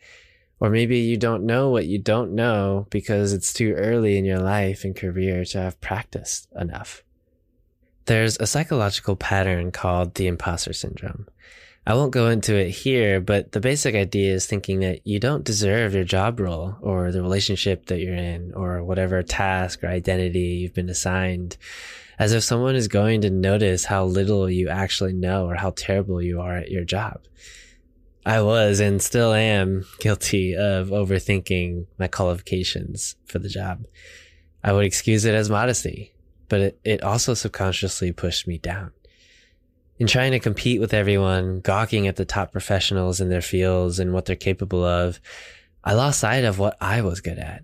Or 0.61 0.71
maybe 0.71 0.99
you 0.99 1.17
don't 1.17 1.45
know 1.45 1.71
what 1.71 1.87
you 1.87 1.99
don't 1.99 2.35
know 2.35 2.87
because 2.91 3.33
it's 3.33 3.53
too 3.53 3.73
early 3.73 4.17
in 4.17 4.25
your 4.25 4.39
life 4.39 4.85
and 4.85 4.95
career 4.95 5.45
to 5.47 5.59
have 5.59 5.81
practiced 5.81 6.47
enough. 6.59 7.03
There's 8.05 8.39
a 8.39 8.47
psychological 8.47 9.17
pattern 9.17 9.73
called 9.73 10.15
the 10.15 10.29
imposter 10.29 10.73
syndrome. 10.73 11.27
I 11.87 11.95
won't 11.95 12.13
go 12.13 12.29
into 12.29 12.55
it 12.55 12.71
here, 12.71 13.21
but 13.21 13.53
the 13.53 13.61
basic 13.61 13.95
idea 13.95 14.35
is 14.35 14.47
thinking 14.47 14.81
that 14.81 15.07
you 15.07 15.19
don't 15.19 15.45
deserve 15.45 15.95
your 15.95 16.05
job 16.05 16.39
role 16.39 16.77
or 16.81 17.11
the 17.11 17.23
relationship 17.23 17.87
that 17.87 17.99
you're 17.99 18.15
in 18.15 18.53
or 18.55 18.85
whatever 18.85 19.23
task 19.23 19.83
or 19.83 19.89
identity 19.89 20.61
you've 20.61 20.75
been 20.75 20.89
assigned 20.89 21.57
as 22.19 22.33
if 22.33 22.43
someone 22.43 22.75
is 22.75 22.89
going 22.89 23.21
to 23.23 23.31
notice 23.31 23.85
how 23.85 24.05
little 24.05 24.49
you 24.49 24.69
actually 24.69 25.13
know 25.13 25.49
or 25.49 25.55
how 25.55 25.71
terrible 25.71 26.23
you 26.23 26.41
are 26.41 26.57
at 26.57 26.71
your 26.71 26.85
job. 26.85 27.23
I 28.27 28.41
was 28.41 28.81
and 28.81 29.03
still 29.03 29.35
am 29.35 29.85
guilty 30.01 30.57
of 30.57 30.89
overthinking 30.89 31.87
my 31.99 32.09
qualifications 32.09 33.17
for 33.27 33.39
the 33.39 33.49
job. 33.49 33.85
I 34.63 34.73
would 34.73 34.87
excuse 34.87 35.25
it 35.25 35.35
as 35.35 35.51
modesty, 35.51 36.15
but 36.49 36.61
it, 36.61 36.81
it 36.85 37.03
also 37.03 37.35
subconsciously 37.35 38.13
pushed 38.13 38.47
me 38.47 38.59
down 38.59 38.93
in 39.99 40.07
trying 40.07 40.33
to 40.33 40.41
compete 40.41 40.81
with 40.81 40.93
everyone, 40.93 41.61
gawking 41.61 42.09
at 42.09 42.17
the 42.17 42.25
top 42.25 42.53
professionals 42.53 43.21
in 43.21 43.29
their 43.29 43.41
fields 43.41 43.99
and 43.99 44.13
what 44.13 44.25
they're 44.25 44.37
capable 44.37 44.85
of, 44.85 45.21
I 45.85 45.95
lost 45.95 46.21
sight 46.21 46.45
of 46.45 46.59
what 46.59 46.77
I 46.81 47.03
was 47.03 47.21
good 47.21 47.39
at. 47.39 47.63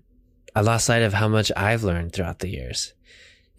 I 0.55 0.61
lost 0.61 0.87
sight 0.87 1.03
of 1.03 1.13
how 1.13 1.29
much 1.29 1.51
I've 1.57 1.83
learned 1.83 2.13
throughout 2.13 2.41
the 2.41 2.49
years. 2.49 2.93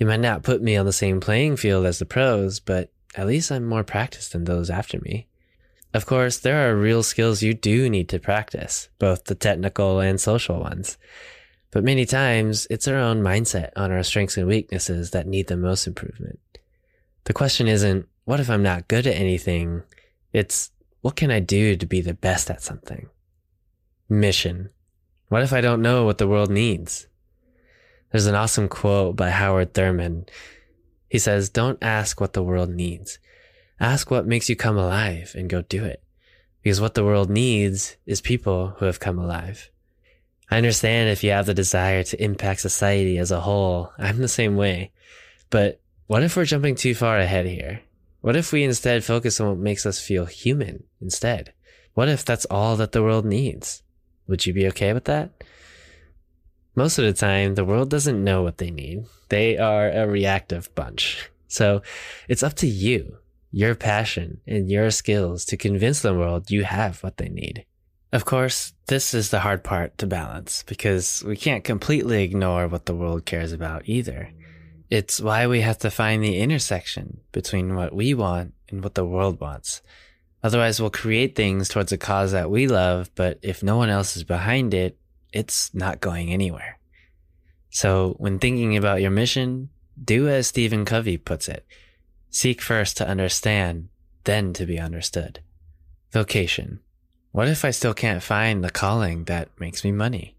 It 0.01 0.07
might 0.07 0.19
not 0.19 0.41
put 0.41 0.63
me 0.63 0.75
on 0.75 0.87
the 0.87 0.93
same 0.93 1.19
playing 1.19 1.57
field 1.57 1.85
as 1.85 1.99
the 1.99 2.07
pros, 2.07 2.59
but 2.59 2.91
at 3.13 3.27
least 3.27 3.51
I'm 3.51 3.67
more 3.67 3.83
practiced 3.83 4.31
than 4.31 4.45
those 4.45 4.71
after 4.71 4.99
me. 4.99 5.27
Of 5.93 6.07
course, 6.07 6.39
there 6.39 6.67
are 6.67 6.75
real 6.75 7.03
skills 7.03 7.43
you 7.43 7.53
do 7.53 7.87
need 7.87 8.09
to 8.09 8.17
practice, 8.17 8.89
both 8.97 9.25
the 9.25 9.35
technical 9.35 9.99
and 9.99 10.19
social 10.19 10.59
ones. 10.59 10.97
But 11.69 11.83
many 11.83 12.07
times, 12.07 12.65
it's 12.71 12.87
our 12.87 12.97
own 12.97 13.21
mindset 13.21 13.69
on 13.75 13.91
our 13.91 14.01
strengths 14.01 14.37
and 14.37 14.47
weaknesses 14.47 15.11
that 15.11 15.27
need 15.27 15.45
the 15.45 15.55
most 15.55 15.85
improvement. 15.85 16.39
The 17.25 17.33
question 17.33 17.67
isn't, 17.67 18.07
what 18.25 18.39
if 18.39 18.49
I'm 18.49 18.63
not 18.63 18.87
good 18.87 19.05
at 19.05 19.13
anything? 19.13 19.83
It's 20.33 20.71
what 21.01 21.15
can 21.15 21.29
I 21.29 21.41
do 21.41 21.75
to 21.75 21.85
be 21.85 22.01
the 22.01 22.15
best 22.15 22.49
at 22.49 22.63
something? 22.63 23.07
Mission. 24.09 24.71
What 25.27 25.43
if 25.43 25.53
I 25.53 25.61
don't 25.61 25.83
know 25.83 26.05
what 26.05 26.17
the 26.17 26.27
world 26.27 26.49
needs? 26.49 27.05
There's 28.11 28.25
an 28.25 28.35
awesome 28.35 28.67
quote 28.67 29.15
by 29.15 29.29
Howard 29.29 29.73
Thurman. 29.73 30.25
He 31.07 31.17
says, 31.17 31.49
Don't 31.49 31.81
ask 31.81 32.19
what 32.19 32.33
the 32.33 32.43
world 32.43 32.69
needs. 32.69 33.19
Ask 33.79 34.11
what 34.11 34.27
makes 34.27 34.49
you 34.49 34.55
come 34.55 34.77
alive 34.77 35.33
and 35.35 35.49
go 35.49 35.61
do 35.61 35.85
it. 35.85 36.03
Because 36.61 36.81
what 36.81 36.93
the 36.93 37.05
world 37.05 37.29
needs 37.29 37.95
is 38.05 38.21
people 38.21 38.75
who 38.77 38.85
have 38.85 38.99
come 38.99 39.17
alive. 39.17 39.71
I 40.49 40.57
understand 40.57 41.09
if 41.09 41.23
you 41.23 41.31
have 41.31 41.45
the 41.45 41.53
desire 41.53 42.03
to 42.03 42.21
impact 42.21 42.59
society 42.59 43.17
as 43.17 43.31
a 43.31 43.39
whole. 43.39 43.93
I'm 43.97 44.17
the 44.17 44.27
same 44.27 44.57
way. 44.57 44.91
But 45.49 45.79
what 46.07 46.21
if 46.21 46.35
we're 46.35 46.45
jumping 46.45 46.75
too 46.75 46.93
far 46.93 47.17
ahead 47.17 47.45
here? 47.45 47.81
What 48.19 48.35
if 48.35 48.51
we 48.51 48.63
instead 48.63 49.05
focus 49.05 49.39
on 49.39 49.47
what 49.47 49.57
makes 49.57 49.85
us 49.85 49.99
feel 50.05 50.25
human 50.25 50.83
instead? 50.99 51.53
What 51.93 52.09
if 52.09 52.25
that's 52.25 52.45
all 52.45 52.75
that 52.75 52.91
the 52.91 53.01
world 53.01 53.25
needs? 53.25 53.81
Would 54.27 54.45
you 54.45 54.53
be 54.53 54.67
okay 54.67 54.91
with 54.91 55.05
that? 55.05 55.31
Most 56.73 56.97
of 56.97 57.03
the 57.03 57.13
time, 57.13 57.55
the 57.55 57.65
world 57.65 57.89
doesn't 57.89 58.23
know 58.23 58.43
what 58.43 58.57
they 58.57 58.71
need. 58.71 59.05
They 59.29 59.57
are 59.57 59.89
a 59.89 60.07
reactive 60.07 60.73
bunch. 60.73 61.29
So 61.47 61.81
it's 62.29 62.43
up 62.43 62.53
to 62.55 62.67
you, 62.67 63.17
your 63.51 63.75
passion, 63.75 64.39
and 64.47 64.71
your 64.71 64.89
skills 64.89 65.43
to 65.45 65.57
convince 65.57 66.01
the 66.01 66.13
world 66.13 66.49
you 66.49 66.63
have 66.63 67.03
what 67.03 67.17
they 67.17 67.27
need. 67.27 67.65
Of 68.13 68.23
course, 68.23 68.73
this 68.87 69.13
is 69.13 69.29
the 69.29 69.41
hard 69.41 69.63
part 69.63 69.97
to 69.97 70.07
balance 70.07 70.63
because 70.63 71.23
we 71.25 71.35
can't 71.35 71.63
completely 71.63 72.23
ignore 72.23 72.67
what 72.67 72.85
the 72.85 72.95
world 72.95 73.25
cares 73.25 73.51
about 73.51 73.83
either. 73.85 74.31
It's 74.89 75.19
why 75.19 75.47
we 75.47 75.61
have 75.61 75.77
to 75.79 75.91
find 75.91 76.23
the 76.23 76.39
intersection 76.39 77.19
between 77.31 77.75
what 77.75 77.93
we 77.93 78.13
want 78.13 78.53
and 78.69 78.83
what 78.83 78.95
the 78.95 79.05
world 79.05 79.39
wants. 79.41 79.81
Otherwise, 80.43 80.79
we'll 80.79 80.89
create 80.89 81.35
things 81.35 81.69
towards 81.69 81.91
a 81.91 81.97
cause 81.97 82.31
that 82.31 82.49
we 82.49 82.67
love, 82.67 83.09
but 83.15 83.39
if 83.41 83.61
no 83.61 83.77
one 83.77 83.89
else 83.89 84.17
is 84.17 84.23
behind 84.23 84.73
it, 84.73 84.97
it's 85.31 85.73
not 85.73 86.01
going 86.01 86.31
anywhere. 86.31 86.77
So 87.69 88.15
when 88.17 88.39
thinking 88.39 88.75
about 88.75 89.01
your 89.01 89.11
mission, 89.11 89.69
do 90.03 90.27
as 90.27 90.47
Stephen 90.47 90.85
Covey 90.85 91.17
puts 91.17 91.47
it. 91.47 91.65
Seek 92.29 92.61
first 92.61 92.97
to 92.97 93.07
understand, 93.07 93.89
then 94.23 94.53
to 94.53 94.65
be 94.65 94.79
understood. 94.79 95.39
Vocation. 96.11 96.79
What 97.31 97.47
if 97.47 97.63
I 97.63 97.71
still 97.71 97.93
can't 97.93 98.21
find 98.21 98.63
the 98.63 98.69
calling 98.69 99.25
that 99.25 99.49
makes 99.59 99.83
me 99.83 99.91
money? 99.91 100.35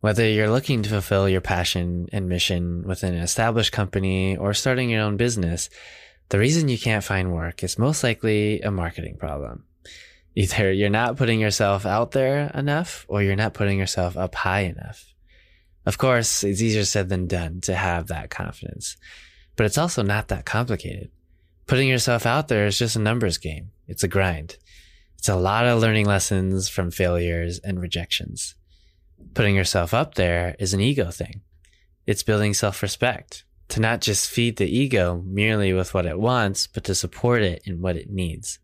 Whether 0.00 0.28
you're 0.28 0.50
looking 0.50 0.82
to 0.82 0.90
fulfill 0.90 1.28
your 1.28 1.40
passion 1.40 2.08
and 2.12 2.28
mission 2.28 2.82
within 2.86 3.14
an 3.14 3.22
established 3.22 3.72
company 3.72 4.36
or 4.36 4.52
starting 4.54 4.90
your 4.90 5.02
own 5.02 5.16
business, 5.16 5.70
the 6.28 6.38
reason 6.38 6.68
you 6.68 6.78
can't 6.78 7.04
find 7.04 7.32
work 7.32 7.62
is 7.62 7.78
most 7.78 8.02
likely 8.02 8.60
a 8.60 8.70
marketing 8.70 9.16
problem. 9.16 9.64
Either 10.36 10.70
you're 10.70 10.90
not 10.90 11.16
putting 11.16 11.40
yourself 11.40 11.86
out 11.86 12.12
there 12.12 12.50
enough 12.54 13.06
or 13.08 13.22
you're 13.22 13.34
not 13.34 13.54
putting 13.54 13.78
yourself 13.78 14.16
up 14.16 14.34
high 14.34 14.60
enough. 14.60 15.12
Of 15.84 15.98
course, 15.98 16.44
it's 16.44 16.60
easier 16.60 16.84
said 16.84 17.08
than 17.08 17.26
done 17.26 17.60
to 17.62 17.74
have 17.74 18.08
that 18.08 18.30
confidence, 18.30 18.96
but 19.56 19.66
it's 19.66 19.78
also 19.78 20.02
not 20.02 20.28
that 20.28 20.44
complicated. 20.44 21.10
Putting 21.66 21.88
yourself 21.88 22.26
out 22.26 22.48
there 22.48 22.66
is 22.66 22.78
just 22.78 22.96
a 22.96 23.00
numbers 23.00 23.38
game. 23.38 23.70
It's 23.88 24.04
a 24.04 24.08
grind. 24.08 24.58
It's 25.18 25.28
a 25.28 25.36
lot 25.36 25.66
of 25.66 25.80
learning 25.80 26.06
lessons 26.06 26.68
from 26.68 26.90
failures 26.90 27.58
and 27.58 27.80
rejections 27.80 28.54
putting 29.34 29.54
yourself 29.54 29.94
up 29.94 30.14
there 30.14 30.56
is 30.58 30.74
an 30.74 30.80
ego 30.80 31.10
thing. 31.10 31.42
It's 32.06 32.22
building 32.22 32.54
self 32.54 32.82
respect 32.82 33.44
to 33.68 33.80
not 33.80 34.00
just 34.00 34.30
feed 34.30 34.56
the 34.56 34.66
ego 34.68 35.22
merely 35.26 35.72
with 35.72 35.92
what 35.92 36.06
it 36.06 36.18
wants, 36.18 36.66
but 36.66 36.84
to 36.84 36.94
support 36.94 37.42
it 37.42 37.62
in 37.64 37.80
what 37.80 37.96
it 37.96 38.10
needs. 38.10 38.58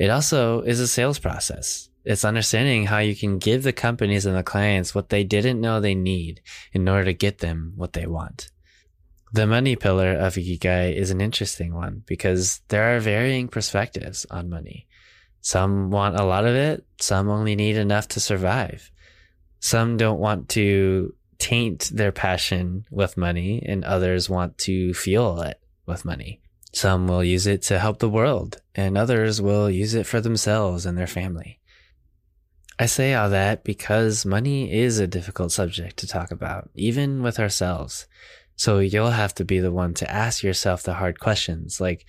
It 0.00 0.08
also 0.08 0.62
is 0.62 0.80
a 0.80 0.88
sales 0.88 1.18
process. 1.18 1.90
It's 2.06 2.24
understanding 2.24 2.86
how 2.86 3.00
you 3.00 3.14
can 3.14 3.36
give 3.38 3.62
the 3.62 3.72
companies 3.74 4.24
and 4.24 4.34
the 4.34 4.42
clients 4.42 4.94
what 4.94 5.10
they 5.10 5.24
didn't 5.24 5.60
know 5.60 5.78
they 5.78 5.94
need 5.94 6.40
in 6.72 6.88
order 6.88 7.04
to 7.04 7.12
get 7.12 7.38
them 7.38 7.74
what 7.76 7.92
they 7.92 8.06
want. 8.06 8.50
The 9.34 9.46
money 9.46 9.76
pillar 9.76 10.14
of 10.14 10.36
Ikigai 10.36 10.94
is 10.94 11.10
an 11.10 11.20
interesting 11.20 11.74
one 11.74 12.02
because 12.06 12.62
there 12.68 12.96
are 12.96 13.00
varying 13.00 13.48
perspectives 13.48 14.24
on 14.30 14.48
money. 14.48 14.88
Some 15.42 15.90
want 15.90 16.18
a 16.18 16.24
lot 16.24 16.46
of 16.46 16.54
it. 16.54 16.86
Some 16.98 17.28
only 17.28 17.54
need 17.54 17.76
enough 17.76 18.08
to 18.08 18.20
survive. 18.20 18.90
Some 19.60 19.98
don't 19.98 20.18
want 20.18 20.48
to 20.50 21.14
taint 21.38 21.90
their 21.92 22.12
passion 22.12 22.86
with 22.90 23.18
money, 23.18 23.62
and 23.66 23.84
others 23.84 24.30
want 24.30 24.56
to 24.58 24.94
fuel 24.94 25.42
it 25.42 25.60
with 25.84 26.06
money. 26.06 26.39
Some 26.72 27.08
will 27.08 27.24
use 27.24 27.46
it 27.46 27.62
to 27.62 27.78
help 27.78 27.98
the 27.98 28.08
world, 28.08 28.60
and 28.74 28.96
others 28.96 29.40
will 29.42 29.68
use 29.68 29.94
it 29.94 30.06
for 30.06 30.20
themselves 30.20 30.86
and 30.86 30.96
their 30.96 31.06
family. 31.06 31.58
I 32.78 32.86
say 32.86 33.12
all 33.12 33.28
that 33.30 33.62
because 33.62 34.24
money 34.24 34.72
is 34.72 34.98
a 34.98 35.06
difficult 35.06 35.52
subject 35.52 35.98
to 35.98 36.06
talk 36.06 36.30
about, 36.30 36.70
even 36.74 37.22
with 37.22 37.38
ourselves. 37.38 38.06
So 38.56 38.78
you'll 38.78 39.10
have 39.10 39.34
to 39.34 39.44
be 39.44 39.58
the 39.58 39.72
one 39.72 39.94
to 39.94 40.10
ask 40.10 40.42
yourself 40.42 40.82
the 40.82 40.94
hard 40.94 41.20
questions 41.20 41.80
like, 41.80 42.06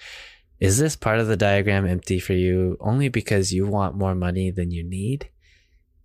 is 0.62 0.77
this 0.77 0.96
part 0.96 1.20
of 1.20 1.27
the 1.27 1.36
diagram 1.36 1.86
empty 1.86 2.20
for 2.20 2.34
you 2.34 2.77
only 2.80 3.10
because 3.10 3.51
you 3.51 3.65
want 3.65 3.98
more 3.98 4.13
money 4.13 4.51
than 4.51 4.70
you 4.70 4.84
need? 4.84 5.30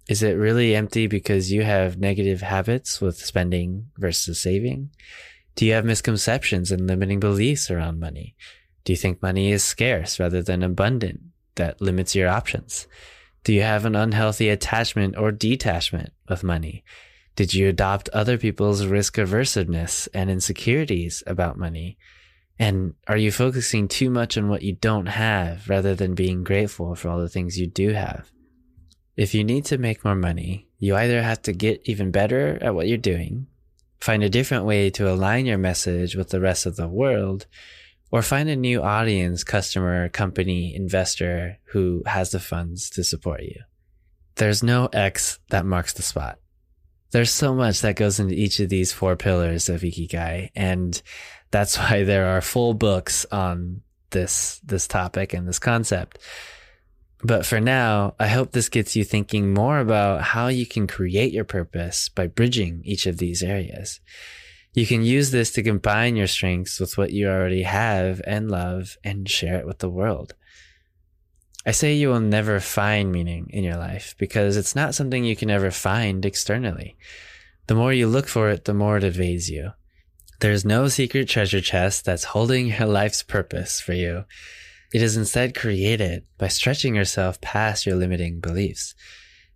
Is 0.08 0.22
it 0.22 0.32
really 0.32 0.75
empty 0.75 1.06
because 1.08 1.52
you 1.52 1.62
have 1.62 1.98
negative 1.98 2.40
habits 2.40 3.00
with 3.00 3.18
spending 3.18 3.90
versus 3.98 4.40
saving? 4.40 4.90
Do 5.56 5.64
you 5.64 5.72
have 5.72 5.86
misconceptions 5.86 6.70
and 6.70 6.86
limiting 6.86 7.18
beliefs 7.18 7.70
around 7.70 7.98
money? 7.98 8.36
Do 8.84 8.92
you 8.92 8.96
think 8.96 9.22
money 9.22 9.50
is 9.50 9.64
scarce 9.64 10.20
rather 10.20 10.42
than 10.42 10.62
abundant 10.62 11.20
that 11.54 11.80
limits 11.80 12.14
your 12.14 12.28
options? 12.28 12.86
Do 13.42 13.54
you 13.54 13.62
have 13.62 13.86
an 13.86 13.96
unhealthy 13.96 14.50
attachment 14.50 15.16
or 15.16 15.32
detachment 15.32 16.10
with 16.28 16.44
money? 16.44 16.84
Did 17.36 17.54
you 17.54 17.68
adopt 17.68 18.10
other 18.10 18.36
people's 18.36 18.86
risk 18.86 19.16
aversiveness 19.16 20.08
and 20.12 20.30
insecurities 20.30 21.22
about 21.26 21.58
money? 21.58 21.96
And 22.58 22.94
are 23.08 23.16
you 23.16 23.32
focusing 23.32 23.88
too 23.88 24.10
much 24.10 24.36
on 24.36 24.48
what 24.48 24.62
you 24.62 24.75
don't 24.75 25.06
have 25.06 25.68
rather 25.68 25.94
than 25.94 26.14
being 26.14 26.44
grateful 26.44 26.94
for 26.94 27.08
all 27.08 27.18
the 27.18 27.28
things 27.28 27.58
you 27.58 27.66
do 27.66 27.90
have? 27.90 28.30
If 29.16 29.34
you 29.34 29.42
need 29.42 29.64
to 29.66 29.78
make 29.78 30.04
more 30.04 30.14
money, 30.14 30.68
you 30.78 30.94
either 30.94 31.22
have 31.22 31.40
to 31.42 31.52
get 31.52 31.80
even 31.84 32.10
better 32.10 32.58
at 32.60 32.75
what 32.75 32.88
you're 32.88 32.98
doing, 32.98 33.46
find 34.00 34.22
a 34.22 34.28
different 34.28 34.64
way 34.64 34.90
to 34.90 35.10
align 35.10 35.46
your 35.46 35.58
message 35.58 36.16
with 36.16 36.30
the 36.30 36.40
rest 36.40 36.66
of 36.66 36.76
the 36.76 36.88
world, 36.88 37.46
or 38.10 38.22
find 38.22 38.48
a 38.48 38.56
new 38.56 38.82
audience, 38.82 39.44
customer, 39.44 40.08
company, 40.08 40.74
investor 40.74 41.58
who 41.64 42.02
has 42.06 42.30
the 42.30 42.40
funds 42.40 42.90
to 42.90 43.02
support 43.02 43.42
you. 43.42 43.62
There's 44.36 44.62
no 44.62 44.86
X 44.86 45.38
that 45.50 45.66
marks 45.66 45.92
the 45.94 46.02
spot. 46.02 46.38
There's 47.10 47.30
so 47.30 47.54
much 47.54 47.80
that 47.80 47.96
goes 47.96 48.20
into 48.20 48.34
each 48.34 48.60
of 48.60 48.68
these 48.68 48.92
four 48.92 49.16
pillars 49.16 49.68
of 49.68 49.80
Ikigai. 49.80 50.50
And 50.54 51.00
that's 51.50 51.78
why 51.78 52.04
there 52.04 52.26
are 52.26 52.40
full 52.40 52.74
books 52.74 53.24
on 53.32 53.82
this 54.10 54.60
this 54.64 54.86
topic 54.86 55.32
and 55.32 55.48
this 55.48 55.58
concept. 55.58 56.18
But 57.23 57.46
for 57.46 57.61
now, 57.61 58.14
I 58.18 58.28
hope 58.28 58.52
this 58.52 58.68
gets 58.68 58.94
you 58.94 59.02
thinking 59.02 59.54
more 59.54 59.78
about 59.78 60.23
how 60.23 60.49
you 60.49 60.66
can 60.66 60.87
create 60.87 61.32
your 61.32 61.44
purpose 61.44 62.08
by 62.08 62.26
bridging 62.26 62.82
each 62.85 63.06
of 63.06 63.18
these 63.18 63.42
areas. 63.42 64.00
You 64.75 64.87
can 64.87 65.02
use 65.02 65.30
this 65.30 65.50
to 65.52 65.62
combine 65.62 66.16
your 66.16 66.26
strengths 66.26 66.78
with 66.78 66.99
what 66.99 67.11
you 67.12 67.28
already 67.28 67.62
have 67.62 68.20
and 68.26 68.50
love 68.50 68.99
and 69.02 69.28
share 69.28 69.58
it 69.58 69.66
with 69.66 69.78
the 69.78 69.88
world. 69.88 70.35
I 71.64 71.70
say 71.70 71.94
you 71.94 72.11
will 72.11 72.20
never 72.20 72.61
find 72.61 73.11
meaning 73.11 73.49
in 73.50 73.64
your 73.64 73.76
life 73.76 74.14
because 74.18 74.56
it's 74.56 74.76
not 74.76 74.94
something 74.94 75.25
you 75.25 75.35
can 75.35 75.50
ever 75.50 75.70
find 75.70 76.25
externally. 76.25 76.96
The 77.66 77.75
more 77.75 77.92
you 77.92 78.06
look 78.06 78.28
for 78.28 78.50
it, 78.50 78.66
the 78.66 78.75
more 78.75 78.99
it 78.99 79.04
evades 79.04 79.50
you. 79.50 79.73
There's 80.40 80.64
no 80.64 80.88
secret 80.88 81.28
treasure 81.28 81.62
chest 81.62 82.04
that's 82.04 82.25
holding 82.25 82.68
your 82.68 82.87
life's 82.87 83.23
purpose 83.23 83.80
for 83.80 83.94
you. 83.94 84.26
It 84.92 85.02
is 85.02 85.16
instead 85.16 85.54
created 85.54 86.24
by 86.38 86.48
stretching 86.48 86.94
yourself 86.94 87.40
past 87.40 87.86
your 87.86 87.96
limiting 87.96 88.40
beliefs. 88.40 88.94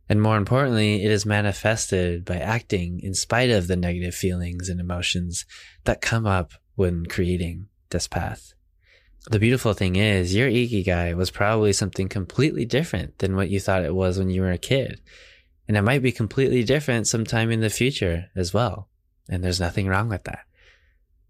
And 0.08 0.20
more 0.20 0.36
importantly, 0.36 1.04
it 1.04 1.10
is 1.10 1.24
manifested 1.24 2.24
by 2.24 2.36
acting 2.38 3.00
in 3.00 3.14
spite 3.14 3.50
of 3.50 3.68
the 3.68 3.76
negative 3.76 4.14
feelings 4.14 4.68
and 4.68 4.80
emotions 4.80 5.46
that 5.84 6.00
come 6.00 6.26
up 6.26 6.52
when 6.74 7.06
creating 7.06 7.68
this 7.90 8.08
path. 8.08 8.54
The 9.30 9.38
beautiful 9.38 9.74
thing 9.74 9.96
is, 9.96 10.34
your 10.34 10.48
Ikigai 10.48 11.14
was 11.14 11.30
probably 11.30 11.72
something 11.72 12.08
completely 12.08 12.64
different 12.64 13.18
than 13.18 13.36
what 13.36 13.50
you 13.50 13.60
thought 13.60 13.84
it 13.84 13.94
was 13.94 14.18
when 14.18 14.30
you 14.30 14.40
were 14.40 14.50
a 14.50 14.58
kid. 14.58 15.00
And 15.68 15.76
it 15.76 15.82
might 15.82 16.02
be 16.02 16.10
completely 16.10 16.64
different 16.64 17.06
sometime 17.06 17.50
in 17.50 17.60
the 17.60 17.70
future 17.70 18.30
as 18.34 18.52
well. 18.52 18.88
And 19.28 19.44
there's 19.44 19.60
nothing 19.60 19.86
wrong 19.86 20.08
with 20.08 20.24
that 20.24 20.44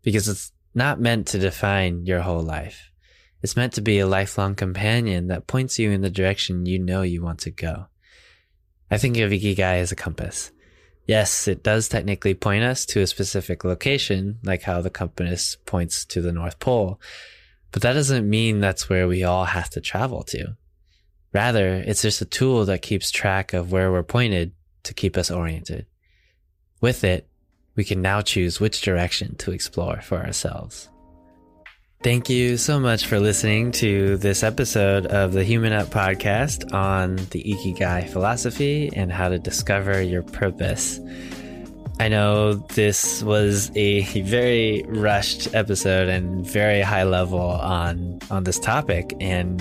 because 0.03 0.29
it's 0.29 0.53
not 0.75 1.01
meant 1.01 1.27
to 1.29 1.39
define 1.39 2.07
your 2.07 2.21
whole 2.21 2.43
life. 2.43 2.90
It's 3.43 3.57
meant 3.57 3.73
to 3.75 3.81
be 3.81 3.99
a 3.99 4.07
lifelong 4.07 4.55
companion 4.55 5.29
that 5.29 5.47
points 5.47 5.79
you 5.79 5.91
in 5.91 6.03
the 6.03 6.11
direction 6.11 6.67
you 6.67 6.79
know 6.79 7.03
you 7.03 7.23
want 7.23 7.41
to 7.41 7.51
go. 7.51 7.87
I 8.91 8.99
think 8.99 9.17
of 9.19 9.31
Ikigai 9.31 9.81
as 9.81 9.93
a 9.93 9.97
compass. 9.97 10.51
Yes, 11.07 11.49
it 11.49 11.63
does 11.63 11.89
technically 11.89 12.35
point 12.35 12.65
us 12.65 12.85
to 12.87 13.01
a 13.01 13.07
specific 13.07 13.65
location, 13.65 14.39
like 14.45 14.63
how 14.63 14.81
the 14.81 14.91
compass 14.91 15.57
points 15.65 16.05
to 16.07 16.21
the 16.21 16.33
North 16.33 16.59
Pole, 16.59 17.01
but 17.73 17.83
that 17.83 17.95
doesn't 17.95 18.29
mean 18.29 18.61
that's 18.61 18.89
where 18.89 19.09
we 19.09 19.25
all 19.25 19.45
have 19.45 19.71
to 19.71 19.81
travel 19.81 20.23
to. 20.25 20.57
Rather, 21.33 21.75
it's 21.75 22.03
just 22.03 22.21
a 22.21 22.27
tool 22.27 22.65
that 22.67 22.83
keeps 22.83 23.11
track 23.11 23.53
of 23.53 23.73
where 23.73 23.91
we're 23.91 24.03
pointed 24.03 24.53
to 24.83 24.95
keep 24.95 25.17
us 25.17 25.31
oriented. 25.31 25.87
With 26.81 27.05
it, 27.05 27.29
we 27.77 27.85
can 27.85 28.03
now 28.03 28.21
choose 28.21 28.61
which 28.61 28.83
direction 28.83 29.37
to 29.37 29.53
explore 29.53 30.01
for 30.01 30.19
ourselves. 30.19 30.89
Thank 32.03 32.31
you 32.31 32.57
so 32.57 32.81
much 32.81 33.05
for 33.05 33.21
listening 33.21 33.73
to 33.73 34.17
this 34.17 34.43
episode 34.43 35.05
of 35.05 35.35
the 35.35 35.45
Human 35.45 35.75
Up 35.75 35.89
podcast 35.89 36.73
on 36.73 37.17
the 37.17 37.43
Ikigai 37.45 38.09
philosophy 38.09 38.89
and 38.95 39.13
how 39.13 39.29
to 39.29 39.39
discover 39.39 40.01
your 40.01 40.23
purpose. 40.23 40.99
I 41.99 42.09
know 42.09 42.55
this 42.55 43.23
was 43.23 43.71
a 43.77 44.01
very 44.23 44.83
rushed 44.89 45.55
episode 45.55 46.09
and 46.09 46.47
very 46.51 46.81
high 46.81 47.05
level 47.05 47.39
on 47.39 48.21
on 48.31 48.45
this 48.45 48.59
topic 48.59 49.15
and 49.21 49.61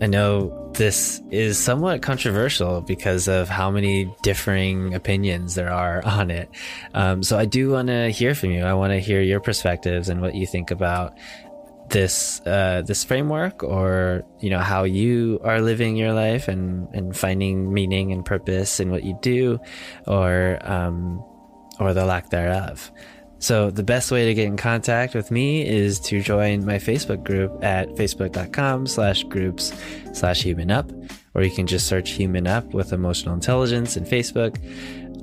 I 0.00 0.06
know 0.06 0.72
this 0.74 1.20
is 1.30 1.58
somewhat 1.58 2.02
controversial 2.02 2.80
because 2.80 3.28
of 3.28 3.48
how 3.48 3.70
many 3.70 4.12
differing 4.22 4.94
opinions 4.94 5.54
there 5.54 5.70
are 5.70 6.02
on 6.04 6.32
it. 6.32 6.50
Um, 6.94 7.22
so 7.22 7.38
I 7.38 7.44
do 7.44 7.70
want 7.70 7.88
to 7.88 8.10
hear 8.10 8.34
from 8.34 8.50
you. 8.50 8.64
I 8.64 8.74
want 8.74 8.92
to 8.92 8.98
hear 8.98 9.20
your 9.20 9.40
perspectives 9.40 10.08
and 10.08 10.20
what 10.20 10.34
you 10.34 10.46
think 10.46 10.70
about 10.70 11.14
this 11.90 12.40
uh, 12.46 12.82
this 12.86 13.04
framework, 13.04 13.62
or 13.62 14.24
you 14.40 14.50
know 14.50 14.60
how 14.60 14.84
you 14.84 15.40
are 15.44 15.60
living 15.60 15.96
your 15.96 16.12
life 16.12 16.48
and 16.48 16.88
and 16.94 17.16
finding 17.16 17.72
meaning 17.72 18.12
and 18.12 18.24
purpose 18.24 18.80
in 18.80 18.90
what 18.90 19.04
you 19.04 19.18
do, 19.22 19.58
or 20.06 20.58
um, 20.62 21.24
or 21.80 21.94
the 21.94 22.04
lack 22.04 22.30
thereof. 22.30 22.90
So 23.40 23.70
the 23.70 23.84
best 23.84 24.10
way 24.10 24.26
to 24.26 24.34
get 24.34 24.46
in 24.46 24.56
contact 24.56 25.14
with 25.14 25.30
me 25.30 25.64
is 25.66 26.00
to 26.00 26.20
join 26.20 26.64
my 26.64 26.76
Facebook 26.76 27.22
group 27.22 27.62
at 27.62 27.88
facebook.com 27.90 28.88
slash 28.88 29.22
groups 29.24 29.72
slash 30.12 30.42
human 30.42 30.72
up, 30.72 30.90
or 31.34 31.42
you 31.42 31.50
can 31.50 31.66
just 31.66 31.86
search 31.86 32.10
human 32.10 32.48
up 32.48 32.74
with 32.74 32.92
emotional 32.92 33.34
intelligence 33.34 33.96
in 33.96 34.04
Facebook. 34.04 34.58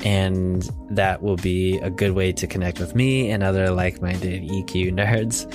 And 0.06 0.70
that 0.92 1.24
will 1.24 1.38
be 1.38 1.78
a 1.80 1.90
good 1.90 2.12
way 2.12 2.34
to 2.34 2.48
connect 2.48 2.80
with 2.80 2.96
me 2.96 3.32
and 3.32 3.44
other 3.44 3.70
like-minded 3.72 4.44
EQ 4.44 4.94
nerds. 4.94 5.46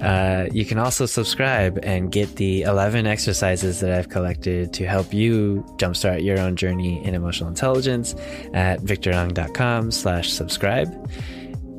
Uh, 0.00 0.46
you 0.52 0.64
can 0.64 0.78
also 0.78 1.06
subscribe 1.06 1.78
and 1.82 2.10
get 2.10 2.36
the 2.36 2.62
11 2.62 3.06
exercises 3.06 3.80
that 3.80 3.92
I've 3.92 4.08
collected 4.08 4.72
to 4.74 4.86
help 4.86 5.12
you 5.12 5.64
jumpstart 5.76 6.24
your 6.24 6.38
own 6.40 6.56
journey 6.56 7.04
in 7.04 7.14
emotional 7.14 7.48
intelligence 7.48 8.14
at 8.54 8.80
victorung.com 8.80 9.90
slash 9.90 10.30
subscribe. 10.30 11.10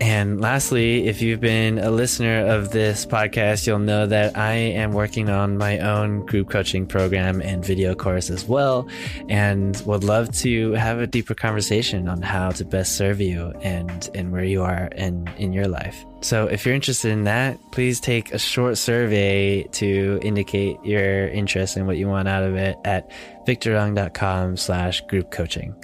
And 0.01 0.41
lastly, 0.41 1.07
if 1.07 1.21
you've 1.21 1.39
been 1.39 1.77
a 1.77 1.91
listener 1.91 2.47
of 2.47 2.71
this 2.71 3.05
podcast, 3.05 3.67
you'll 3.67 3.77
know 3.77 4.07
that 4.07 4.35
I 4.35 4.53
am 4.53 4.93
working 4.93 5.29
on 5.29 5.59
my 5.59 5.77
own 5.77 6.25
group 6.25 6.49
coaching 6.49 6.87
program 6.87 7.39
and 7.39 7.63
video 7.63 7.93
course 7.93 8.31
as 8.31 8.45
well, 8.45 8.87
and 9.29 9.79
would 9.85 10.03
love 10.03 10.31
to 10.37 10.71
have 10.71 10.97
a 10.97 11.05
deeper 11.05 11.35
conversation 11.35 12.07
on 12.07 12.23
how 12.23 12.49
to 12.49 12.65
best 12.65 12.95
serve 12.97 13.21
you 13.21 13.53
and, 13.61 14.09
and 14.15 14.31
where 14.31 14.43
you 14.43 14.63
are 14.63 14.85
in, 14.95 15.27
in 15.37 15.53
your 15.53 15.67
life. 15.67 16.03
So 16.21 16.47
if 16.47 16.65
you're 16.65 16.73
interested 16.73 17.11
in 17.11 17.25
that, 17.25 17.59
please 17.71 17.99
take 17.99 18.33
a 18.33 18.39
short 18.39 18.79
survey 18.79 19.65
to 19.73 20.19
indicate 20.23 20.83
your 20.83 21.27
interest 21.27 21.77
and 21.77 21.85
what 21.85 21.97
you 21.97 22.07
want 22.07 22.27
out 22.27 22.41
of 22.41 22.55
it 22.55 22.75
at 22.85 23.11
victorung.com 23.45 24.57
slash 24.57 25.01
group 25.01 25.29
coaching. 25.29 25.75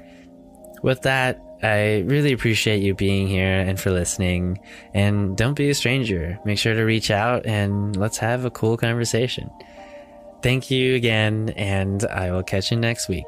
With 0.81 1.03
that, 1.03 1.39
I 1.63 1.99
really 2.05 2.33
appreciate 2.33 2.83
you 2.83 2.93
being 2.93 3.27
here 3.27 3.59
and 3.59 3.79
for 3.79 3.91
listening. 3.91 4.59
And 4.93 5.35
don't 5.35 5.55
be 5.55 5.69
a 5.69 5.75
stranger. 5.75 6.39
Make 6.45 6.59
sure 6.59 6.75
to 6.75 6.83
reach 6.83 7.09
out 7.09 7.45
and 7.45 7.95
let's 7.95 8.17
have 8.19 8.45
a 8.45 8.51
cool 8.51 8.77
conversation. 8.77 9.49
Thank 10.43 10.69
you 10.69 10.95
again, 10.95 11.49
and 11.57 12.05
I 12.05 12.31
will 12.31 12.43
catch 12.43 12.71
you 12.71 12.77
next 12.77 13.09
week. 13.09 13.25